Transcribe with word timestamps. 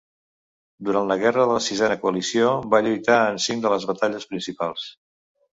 Durant 0.87 1.11
la 1.11 1.17
Guerra 1.23 1.43
de 1.43 1.51
la 1.57 1.65
Sisena 1.65 1.99
Coalició 2.05 2.49
va 2.73 2.81
lluitar 2.87 3.21
en 3.35 3.39
cinc 3.49 3.63
de 3.67 3.73
les 3.75 3.89
batalles 3.93 4.29
principals. 4.33 4.91